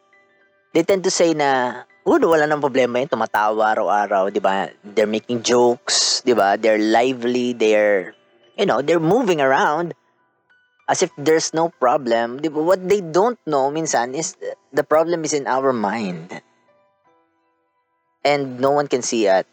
they 0.77 0.85
tend 0.85 1.01
to 1.01 1.09
say 1.09 1.33
na, 1.33 1.81
oh, 2.05 2.19
wala 2.19 2.47
nang 2.47 2.63
problema 2.63 2.99
yun, 2.99 3.09
tumatawa 3.09 3.75
araw-araw, 3.75 4.31
di 4.35 4.43
ba? 4.43 4.71
They're 4.83 5.11
making 5.11 5.47
jokes, 5.47 6.23
di 6.27 6.35
ba? 6.35 6.59
They're 6.59 6.81
lively, 6.81 7.55
they're, 7.55 8.15
you 8.59 8.67
know, 8.67 8.83
they're 8.83 9.03
moving 9.03 9.41
around 9.41 9.95
as 10.91 11.03
if 11.03 11.11
there's 11.17 11.55
no 11.55 11.71
problem. 11.71 12.43
Di 12.43 12.51
ba? 12.51 12.59
What 12.59 12.83
they 12.83 13.01
don't 13.01 13.39
know 13.47 13.71
minsan 13.71 14.15
is 14.19 14.35
the 14.73 14.83
problem 14.83 15.23
is 15.25 15.33
in 15.33 15.47
our 15.47 15.73
mind. 15.73 16.43
And 18.23 18.59
no 18.59 18.71
one 18.71 18.87
can 18.87 19.03
see 19.03 19.27
it, 19.27 19.47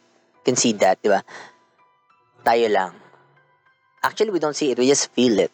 can 0.45 0.55
see 0.55 0.73
that, 0.81 1.01
di 1.01 1.09
ba? 1.09 1.21
Tayo 2.45 2.69
lang. 2.69 2.93
Actually, 4.01 4.31
we 4.31 4.39
don't 4.39 4.55
see 4.55 4.71
it. 4.71 4.77
We 4.77 4.87
just 4.87 5.11
feel 5.11 5.37
it. 5.37 5.51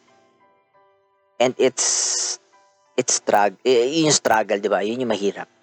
And 1.40 1.56
it's, 1.58 2.40
it's 2.96 3.20
struggle. 3.20 3.58
Yun 3.66 4.08
yung 4.08 4.16
struggle, 4.16 4.60
di 4.60 4.70
ba? 4.70 4.80
Yun 4.84 5.04
yung 5.04 5.12
mahirap. 5.12 5.55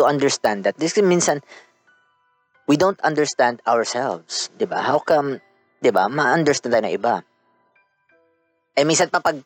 To 0.00 0.08
understand 0.08 0.64
that. 0.64 0.80
This 0.80 0.96
minsan, 0.96 1.44
we 2.64 2.80
don't 2.80 2.96
understand 3.04 3.60
ourselves. 3.68 4.48
Di 4.56 4.64
ba? 4.64 4.80
How 4.80 5.04
come, 5.04 5.44
di 5.84 5.92
ba, 5.92 6.08
ma-understand 6.08 6.72
tayo 6.72 6.88
ng 6.88 6.96
iba? 6.96 7.20
Eh, 8.80 8.88
minsan 8.88 9.12
pa 9.12 9.20
pag, 9.20 9.36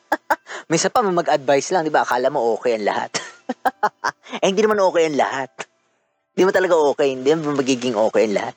minsan 0.70 0.92
pa 0.92 1.00
mag-advise 1.00 1.72
lang, 1.72 1.88
di 1.88 1.92
ba? 1.92 2.04
Akala 2.04 2.28
mo 2.28 2.60
okay 2.60 2.76
ang 2.76 2.84
lahat. 2.84 3.16
eh, 4.44 4.46
hindi 4.52 4.60
naman 4.60 4.84
okay 4.84 5.08
ang 5.08 5.16
lahat. 5.16 5.48
Hindi 6.36 6.42
mo 6.44 6.52
talaga 6.52 6.74
okay. 6.92 7.08
Hindi 7.16 7.30
mo 7.40 7.56
magiging 7.56 7.96
okay 7.96 8.28
ang 8.28 8.36
lahat. 8.36 8.56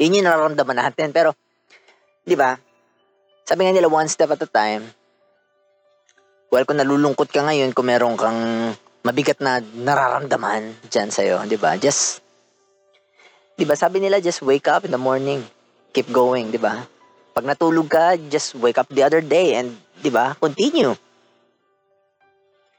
Yun 0.00 0.16
yung 0.16 0.24
nararamdaman 0.24 0.80
natin. 0.80 1.12
Pero, 1.12 1.36
'Di 2.24 2.36
ba? 2.36 2.56
Sabi 3.44 3.66
nga 3.66 3.74
nila 3.74 3.90
one 3.90 4.06
step 4.06 4.30
at 4.30 4.44
a 4.44 4.48
time. 4.48 4.86
Well, 6.50 6.66
kung 6.66 6.78
nalulungkot 6.78 7.30
ka 7.30 7.46
ngayon, 7.46 7.74
kung 7.74 7.90
meron 7.90 8.18
kang 8.18 8.74
mabigat 9.00 9.40
na 9.40 9.60
nararamdaman 9.60 10.76
dyan 10.92 11.08
sa'yo, 11.08 11.40
di 11.48 11.56
ba? 11.56 11.76
Just, 11.80 12.20
di 13.56 13.64
ba, 13.64 13.72
sabi 13.72 14.00
nila, 14.00 14.20
just 14.20 14.44
wake 14.44 14.68
up 14.68 14.84
in 14.84 14.92
the 14.92 15.00
morning. 15.00 15.40
Keep 15.96 16.12
going, 16.12 16.52
di 16.52 16.60
ba? 16.60 16.84
Pag 17.32 17.48
natulog 17.48 17.88
ka, 17.88 18.14
just 18.28 18.54
wake 18.60 18.76
up 18.76 18.88
the 18.92 19.00
other 19.00 19.24
day 19.24 19.56
and, 19.56 19.72
di 20.04 20.12
ba, 20.12 20.36
continue. 20.36 20.92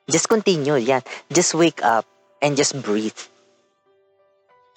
Just 0.06 0.30
continue, 0.30 0.78
yan. 0.78 1.02
Just 1.34 1.58
wake 1.58 1.82
up 1.82 2.06
and 2.42 2.54
just 2.54 2.78
breathe. 2.78 3.18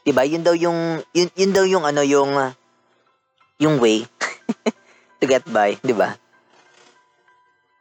Di 0.05 0.13
ba? 0.13 0.25
Yun 0.25 0.45
daw 0.45 0.57
yung, 0.57 1.05
yun, 1.13 1.29
yun 1.37 1.53
daw 1.53 1.65
yung 1.69 1.85
ano, 1.85 2.01
yung, 2.01 2.33
yung 3.61 3.77
way 3.81 4.09
to 5.21 5.25
get 5.29 5.45
by, 5.45 5.77
di 5.85 5.93
ba? 5.93 6.17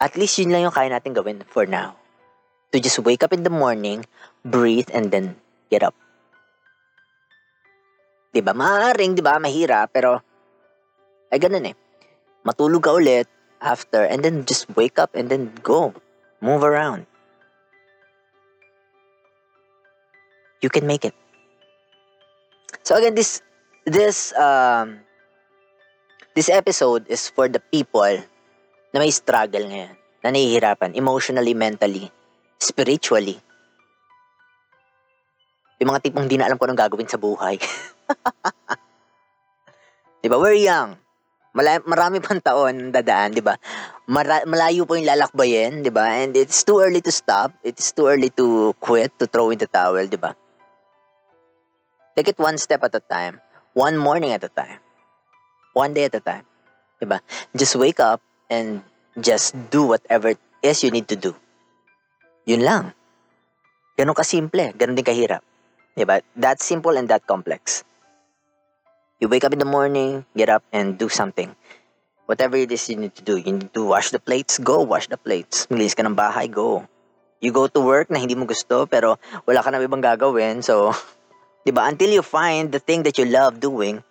At 0.03 0.19
least 0.19 0.35
yun 0.35 0.51
lang 0.51 0.67
yung 0.67 0.75
kaya 0.75 0.91
natin 0.91 1.15
gawin 1.15 1.47
for 1.47 1.63
now. 1.63 1.95
To 2.73 2.81
just 2.81 2.97
wake 3.05 3.21
up 3.21 3.31
in 3.31 3.45
the 3.45 3.53
morning, 3.53 4.09
breathe, 4.41 4.89
and 4.89 5.13
then 5.13 5.37
get 5.69 5.85
up. 5.85 5.93
Di 8.33 8.41
ba? 8.41 8.57
Maaaring, 8.57 9.13
di 9.13 9.21
ba? 9.21 9.37
Mahirap, 9.37 9.93
pero 9.93 10.17
ay 11.29 11.37
ganun 11.37 11.69
eh. 11.69 11.77
Matulog 12.41 12.81
ka 12.81 12.97
ulit 12.97 13.29
after, 13.61 14.03
and 14.09 14.25
then 14.25 14.41
just 14.43 14.65
wake 14.73 14.97
up 14.97 15.13
and 15.13 15.29
then 15.29 15.53
go. 15.61 15.93
Move 16.41 16.65
around. 16.65 17.05
You 20.65 20.73
can 20.73 20.89
make 20.89 21.05
it. 21.05 21.13
So 22.81 22.97
again, 22.97 23.13
this 23.13 23.45
this 23.85 24.33
um 24.33 25.05
This 26.33 26.49
episode 26.49 27.05
is 27.13 27.29
for 27.29 27.45
the 27.45 27.61
people 27.61 28.17
na 28.89 28.97
may 28.97 29.13
struggle 29.13 29.69
ngayon, 29.69 29.93
na 30.25 30.33
nahihirapan 30.33 30.97
emotionally, 30.97 31.53
mentally, 31.53 32.09
spiritually. 32.59 33.37
Yung 35.81 35.89
mga 35.89 36.03
tipong 36.05 36.25
hindi 36.29 36.37
na 36.39 36.47
alam 36.47 36.57
kung 36.57 36.71
anong 36.71 36.83
gagawin 36.85 37.09
sa 37.09 37.19
buhay. 37.19 37.59
di 40.23 40.27
ba? 40.31 40.37
We're 40.39 40.59
young. 40.59 40.95
Mala- 41.53 41.85
marami 41.85 42.17
pang 42.17 42.41
taon 42.41 42.89
dadaan, 42.89 43.37
di 43.37 43.43
ba? 43.43 43.53
Mara- 44.09 44.47
malayo 44.49 44.89
po 44.89 44.97
yung 44.97 45.05
lalakbayin, 45.05 45.85
di 45.85 45.91
ba? 45.93 46.23
And 46.23 46.33
it's 46.33 46.65
too 46.65 46.81
early 46.81 47.01
to 47.05 47.13
stop. 47.13 47.53
It's 47.61 47.93
too 47.93 48.09
early 48.09 48.33
to 48.41 48.73
quit, 48.81 49.13
to 49.21 49.29
throw 49.29 49.53
in 49.53 49.61
the 49.61 49.69
towel, 49.69 50.05
di 50.07 50.17
ba? 50.17 50.33
Take 52.15 52.29
it 52.33 52.39
one 52.39 52.57
step 52.57 52.81
at 52.85 52.93
a 52.93 53.01
time. 53.01 53.41
One 53.73 53.97
morning 53.97 54.31
at 54.31 54.45
a 54.45 54.49
time. 54.49 54.81
One 55.73 55.93
day 55.93 56.05
at 56.05 56.13
a 56.13 56.21
time. 56.21 56.45
Diba? 57.01 57.19
Just 57.57 57.75
wake 57.75 57.99
up 57.99 58.21
and 58.49 58.85
just 59.19 59.57
do 59.69 59.83
whatever 59.89 60.37
it 60.37 60.41
is 60.61 60.83
you 60.83 60.91
need 60.91 61.09
to 61.09 61.17
do. 61.17 61.35
Yun 62.43 62.61
lang. 62.63 62.83
Ganun 63.95 64.17
kasimple. 64.17 64.75
Ganun 64.75 64.99
din 64.99 65.07
kahirap. 65.07 65.43
Diba? 65.93 66.19
That 66.35 66.59
simple 66.59 66.97
and 66.97 67.07
that 67.07 67.23
complex. 67.29 67.85
You 69.21 69.29
wake 69.29 69.47
up 69.47 69.53
in 69.53 69.61
the 69.61 69.69
morning, 69.69 70.25
get 70.35 70.49
up 70.49 70.65
and 70.73 70.97
do 70.97 71.07
something. 71.07 71.55
Whatever 72.25 72.57
it 72.57 72.71
is 72.71 72.89
you 72.89 72.97
need 72.97 73.15
to 73.15 73.23
do. 73.23 73.37
You 73.37 73.61
need 73.61 73.73
to 73.73 73.85
wash 73.85 74.11
the 74.11 74.19
plates, 74.19 74.59
go 74.59 74.81
wash 74.83 75.07
the 75.07 75.15
plates. 75.15 75.67
Maglinis 75.71 75.95
ka 75.95 76.03
ng 76.03 76.17
bahay, 76.17 76.51
go. 76.51 76.83
You 77.39 77.55
go 77.55 77.67
to 77.67 77.79
work 77.79 78.11
na 78.11 78.19
hindi 78.19 78.35
mo 78.35 78.43
gusto 78.43 78.87
pero 78.87 79.19
wala 79.47 79.63
ka 79.63 79.71
na 79.71 79.79
ibang 79.79 80.03
gagawin. 80.03 80.59
So, 80.59 80.91
di 81.67 81.71
ba? 81.71 81.87
Until 81.87 82.11
you 82.11 82.23
find 82.25 82.73
the 82.73 82.83
thing 82.83 83.07
that 83.07 83.15
you 83.15 83.23
love 83.23 83.63
doing, 83.63 84.03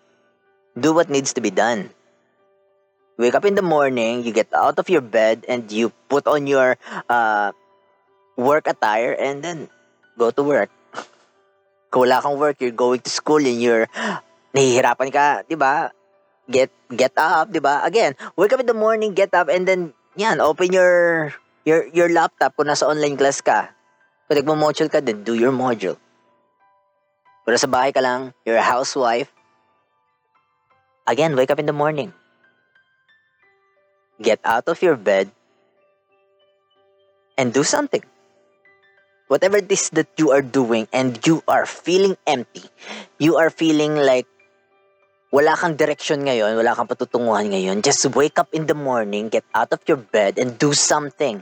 do 0.78 0.96
what 0.96 1.12
needs 1.12 1.36
to 1.36 1.44
be 1.44 1.52
done. 1.52 1.92
Wake 3.20 3.36
up 3.36 3.44
in 3.44 3.54
the 3.54 3.64
morning, 3.64 4.24
you 4.24 4.32
get 4.32 4.48
out 4.56 4.80
of 4.80 4.88
your 4.88 5.04
bed, 5.04 5.44
and 5.44 5.68
you 5.68 5.92
put 6.08 6.24
on 6.24 6.48
your 6.48 6.80
uh, 7.12 7.52
work 8.36 8.66
attire 8.66 9.12
and 9.18 9.42
then 9.42 9.68
go 10.18 10.30
to 10.30 10.42
work. 10.42 10.70
Kung 11.92 12.08
wala 12.08 12.24
kang 12.24 12.40
work, 12.40 12.56
you're 12.60 12.72
going 12.72 13.00
to 13.04 13.12
school 13.12 13.40
and 13.40 13.60
you're 13.60 13.84
nahihirapan 14.56 15.08
ka, 15.12 15.26
di 15.48 15.56
ba? 15.56 15.92
Get 16.48 16.72
get 16.92 17.12
up, 17.16 17.52
di 17.52 17.60
ba? 17.60 17.84
Again, 17.84 18.16
wake 18.36 18.52
up 18.52 18.60
in 18.60 18.68
the 18.68 18.76
morning, 18.76 19.12
get 19.12 19.32
up, 19.36 19.48
and 19.48 19.68
then, 19.68 19.92
yan, 20.16 20.40
open 20.40 20.72
your 20.72 21.32
your 21.64 21.88
your 21.92 22.08
laptop 22.08 22.56
kung 22.56 22.68
nasa 22.68 22.88
online 22.88 23.16
class 23.16 23.40
ka. 23.40 23.72
Kung 24.28 24.36
nagmo-module 24.40 24.88
ka, 24.88 25.04
then 25.04 25.24
do 25.24 25.36
your 25.36 25.52
module. 25.52 25.96
Pero 27.42 27.56
sa 27.58 27.68
bahay 27.68 27.90
ka 27.92 28.00
lang, 28.00 28.32
you're 28.46 28.60
a 28.60 28.64
housewife. 28.64 29.28
Again, 31.06 31.34
wake 31.34 31.50
up 31.50 31.58
in 31.58 31.66
the 31.66 31.74
morning. 31.74 32.14
Get 34.22 34.38
out 34.46 34.70
of 34.70 34.78
your 34.78 34.94
bed 34.94 35.34
and 37.34 37.50
do 37.50 37.66
something. 37.66 38.06
Whatever 39.32 39.64
it 39.64 39.72
is 39.72 39.88
that 39.96 40.12
you 40.20 40.28
are 40.28 40.44
doing 40.44 40.92
and 40.92 41.16
you 41.24 41.40
are 41.48 41.64
feeling 41.64 42.20
empty, 42.28 42.68
you 43.16 43.40
are 43.40 43.48
feeling 43.48 43.96
like 43.96 44.28
wala 45.32 45.56
kang 45.56 45.72
direction 45.72 46.28
ngayon, 46.28 46.52
wala 46.52 46.76
kang 46.76 46.84
patutunguhan 46.84 47.48
ngayon, 47.48 47.80
just 47.80 48.04
wake 48.12 48.36
up 48.36 48.52
in 48.52 48.68
the 48.68 48.76
morning, 48.76 49.32
get 49.32 49.48
out 49.56 49.72
of 49.72 49.80
your 49.88 49.96
bed, 49.96 50.36
and 50.36 50.60
do 50.60 50.76
something. 50.76 51.40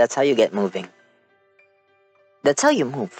That's 0.00 0.16
how 0.16 0.24
you 0.24 0.32
get 0.32 0.56
moving. 0.56 0.88
That's 2.40 2.64
how 2.64 2.72
you 2.72 2.88
move. 2.88 3.12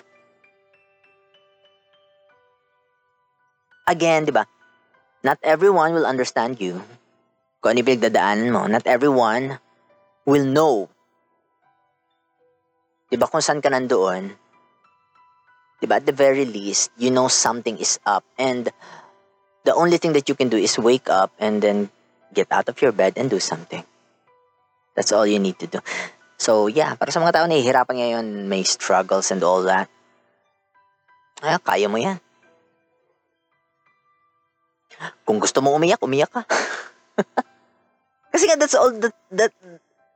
Again, 3.85 4.25
di 4.25 4.33
ba? 4.33 4.49
Not 5.21 5.37
everyone 5.45 5.93
will 5.93 6.09
understand 6.09 6.65
you. 6.65 6.81
Kung 7.61 7.77
ano 7.77 7.85
yung 7.85 8.57
mo, 8.57 8.65
not 8.73 8.89
everyone 8.89 9.61
will 10.25 10.49
know. 10.49 10.89
Di 13.07 13.15
ba 13.15 13.31
kung 13.31 13.43
saan 13.43 13.63
ka 13.63 13.71
nandoon, 13.71 14.35
di 15.79 15.87
ba 15.87 16.03
at 16.03 16.07
the 16.07 16.17
very 16.17 16.43
least, 16.43 16.91
you 16.99 17.15
know 17.15 17.31
something 17.31 17.79
is 17.79 18.03
up. 18.03 18.27
And 18.35 18.67
the 19.63 19.75
only 19.75 19.99
thing 19.99 20.15
that 20.15 20.27
you 20.27 20.35
can 20.35 20.51
do 20.51 20.59
is 20.59 20.79
wake 20.79 21.07
up 21.07 21.31
and 21.39 21.63
then 21.63 21.91
get 22.35 22.51
out 22.51 22.67
of 22.67 22.79
your 22.83 22.91
bed 22.91 23.15
and 23.15 23.31
do 23.31 23.39
something. 23.39 23.87
That's 24.99 25.13
all 25.13 25.27
you 25.27 25.39
need 25.39 25.59
to 25.61 25.69
do. 25.69 25.79
So, 26.37 26.67
yeah, 26.67 26.97
para 26.97 27.13
sa 27.13 27.21
mga 27.21 27.33
tao 27.33 27.45
na 27.47 27.57
nahihirapan 27.57 27.97
ngayon, 27.97 28.27
may 28.49 28.65
struggles 28.65 29.33
and 29.33 29.41
all 29.41 29.65
that, 29.65 29.89
ay, 31.45 31.61
kaya 31.61 31.89
mo 31.89 32.01
yan. 32.01 32.17
Kung 35.29 35.37
gusto 35.37 35.61
mo 35.61 35.77
umiyak, 35.77 36.01
umiyak 36.01 36.33
ka. 36.33 36.43
Kasi 38.33 38.49
nga, 38.49 38.57
that's 38.57 38.77
all, 38.77 38.93
that, 38.97 39.13
that, 39.33 39.53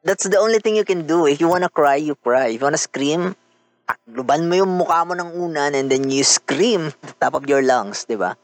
that's 0.04 0.28
the 0.28 0.38
only 0.40 0.58
thing 0.58 0.76
you 0.76 0.84
can 0.84 1.06
do. 1.06 1.26
If 1.26 1.40
you 1.40 1.48
wanna 1.48 1.68
cry, 1.68 1.96
you 1.96 2.14
cry. 2.16 2.52
If 2.52 2.60
you 2.60 2.66
wanna 2.66 2.80
scream, 2.80 3.36
takluban 3.84 4.48
mo 4.48 4.54
yung 4.56 4.72
mukha 4.80 5.04
mo 5.04 5.12
ng 5.16 5.30
unan 5.36 5.76
and 5.76 5.90
then 5.90 6.08
you 6.08 6.24
scream 6.24 6.92
top 7.20 7.34
of 7.36 7.44
your 7.48 7.60
lungs, 7.60 8.04
di 8.08 8.16
ba? 8.16 8.36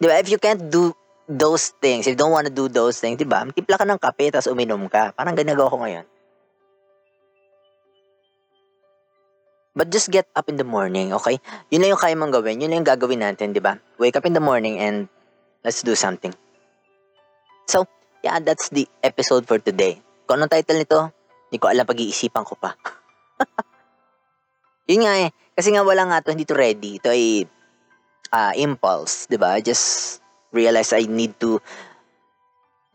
Di 0.00 0.06
ba? 0.08 0.20
If 0.20 0.28
you 0.32 0.38
can't 0.38 0.70
do 0.70 0.92
those 1.28 1.72
things, 1.80 2.06
if 2.06 2.16
you 2.16 2.20
don't 2.20 2.32
wanna 2.32 2.52
do 2.52 2.68
those 2.68 3.00
things, 3.00 3.20
di 3.20 3.28
ba? 3.28 3.44
Timpla 3.48 3.80
ka 3.80 3.84
ng 3.84 4.00
kape, 4.00 4.32
tapos 4.32 4.48
uminom 4.48 4.88
ka. 4.88 5.12
Parang 5.12 5.36
ginagawa 5.36 5.68
ko 5.72 5.78
ngayon. 5.80 6.06
But 9.74 9.90
just 9.90 10.14
get 10.14 10.30
up 10.38 10.46
in 10.46 10.54
the 10.54 10.62
morning, 10.62 11.10
okay? 11.18 11.42
Yun 11.74 11.82
lang 11.82 11.98
yung 11.98 12.02
kaya 12.02 12.14
mong 12.14 12.30
gawin. 12.30 12.62
Yun 12.62 12.70
lang 12.70 12.86
yung 12.86 12.90
gagawin 12.94 13.26
natin, 13.26 13.50
di 13.50 13.58
ba? 13.58 13.74
Wake 13.98 14.14
up 14.14 14.22
in 14.22 14.30
the 14.30 14.42
morning 14.42 14.78
and 14.78 15.10
let's 15.66 15.82
do 15.82 15.98
something. 15.98 16.30
So, 17.66 17.82
yeah, 18.24 18.40
that's 18.40 18.72
the 18.72 18.88
episode 19.04 19.44
for 19.44 19.60
today. 19.60 20.00
Kung 20.24 20.40
anong 20.40 20.56
title 20.56 20.80
nito, 20.80 21.12
hindi 21.52 21.60
ko 21.60 21.68
alam, 21.68 21.84
pag-iisipan 21.84 22.48
ko 22.48 22.56
pa. 22.56 22.72
yun 24.88 25.04
nga 25.04 25.28
eh. 25.28 25.30
Kasi 25.52 25.76
nga 25.76 25.84
wala 25.84 26.08
nga 26.08 26.24
to, 26.24 26.32
hindi 26.32 26.48
to 26.48 26.56
ready. 26.56 26.96
Ito 26.96 27.12
ay 27.12 27.44
uh, 28.32 28.52
impulse, 28.56 29.28
di 29.28 29.36
ba? 29.36 29.60
Just 29.60 30.18
realized 30.56 30.96
I 30.96 31.04
need 31.04 31.36
to, 31.44 31.60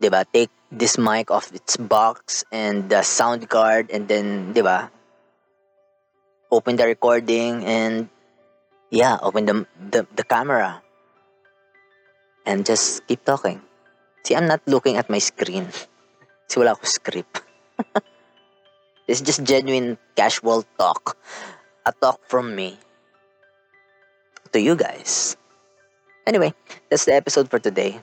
di 0.02 0.10
ba, 0.10 0.26
take 0.26 0.50
this 0.74 0.98
mic 0.98 1.30
off 1.30 1.54
its 1.54 1.78
box 1.78 2.42
and 2.50 2.90
the 2.90 3.06
sound 3.06 3.46
card 3.46 3.94
and 3.94 4.10
then, 4.10 4.50
di 4.50 4.66
ba, 4.66 4.90
open 6.50 6.74
the 6.74 6.90
recording 6.90 7.62
and 7.62 8.10
yeah, 8.90 9.14
open 9.22 9.46
the, 9.46 9.56
the, 9.78 10.02
the 10.18 10.26
camera 10.26 10.82
and 12.42 12.66
just 12.66 13.06
keep 13.06 13.22
talking. 13.22 13.62
See, 14.24 14.36
I'm 14.36 14.46
not 14.46 14.60
looking 14.66 14.96
at 14.96 15.08
my 15.08 15.18
screen. 15.18 15.68
Kasi 16.46 16.60
wala 16.60 16.76
ako 16.76 16.84
script. 16.84 17.42
It's 19.10 19.20
just 19.20 19.42
genuine 19.42 19.98
casual 20.14 20.62
talk. 20.78 21.18
A 21.82 21.90
talk 21.90 22.22
from 22.30 22.54
me 22.54 22.78
to 24.52 24.60
you 24.60 24.76
guys. 24.78 25.34
Anyway, 26.26 26.54
that's 26.90 27.10
the 27.10 27.14
episode 27.14 27.50
for 27.50 27.58
today. 27.58 27.98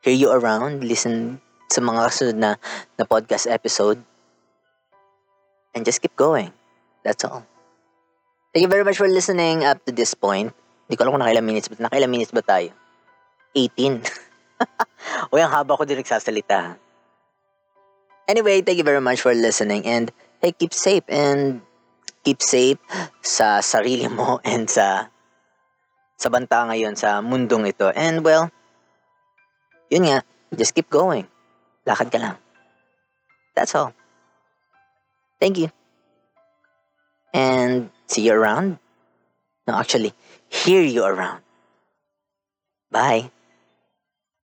Hear 0.00 0.14
you 0.14 0.32
around, 0.32 0.84
listen 0.84 1.42
sa 1.68 1.82
mga 1.82 2.00
kasunod 2.08 2.36
na, 2.38 2.50
na 2.96 3.04
podcast 3.04 3.50
episode, 3.50 4.00
and 5.74 5.84
just 5.84 6.00
keep 6.00 6.16
going. 6.16 6.54
That's 7.04 7.26
all. 7.28 7.44
Thank 8.54 8.64
you 8.64 8.72
very 8.72 8.88
much 8.88 8.96
for 8.96 9.10
listening 9.10 9.68
up 9.68 9.84
to 9.84 9.92
this 9.92 10.16
point. 10.16 10.54
Hindi 10.88 10.96
ko 10.96 11.04
alam 11.04 11.12
kung 11.18 11.24
nakailang 11.28 11.44
minutes, 11.44 11.68
but 11.68 11.82
nakailang 11.82 12.08
minutes 12.08 12.32
ba 12.32 12.40
tayo? 12.40 12.72
18. 13.52 14.00
Uy, 15.32 15.40
ang 15.42 15.52
haba 15.52 15.78
ko 15.78 15.84
din 15.86 16.00
nagsasalita. 16.00 16.76
Anyway, 18.26 18.58
thank 18.62 18.78
you 18.78 18.86
very 18.86 19.00
much 19.00 19.22
for 19.22 19.30
listening 19.34 19.86
and 19.86 20.10
hey, 20.42 20.50
keep 20.50 20.74
safe 20.74 21.06
and 21.06 21.62
keep 22.26 22.42
safe 22.42 22.78
sa 23.22 23.62
sarili 23.62 24.10
mo 24.10 24.42
and 24.46 24.66
sa 24.66 25.06
sa 26.18 26.28
banta 26.32 26.66
ngayon 26.66 26.98
sa 26.98 27.22
mundong 27.22 27.70
ito. 27.70 27.92
And 27.94 28.26
well, 28.26 28.50
yun 29.92 30.10
nga, 30.10 30.18
just 30.58 30.74
keep 30.74 30.90
going. 30.90 31.30
Lakad 31.86 32.10
ka 32.10 32.18
lang. 32.18 32.36
That's 33.54 33.74
all. 33.78 33.94
Thank 35.38 35.62
you. 35.62 35.70
And 37.30 37.94
see 38.10 38.26
you 38.26 38.34
around. 38.34 38.80
No, 39.68 39.78
actually, 39.78 40.14
hear 40.48 40.82
you 40.82 41.04
around. 41.04 41.42
Bye. 42.90 43.30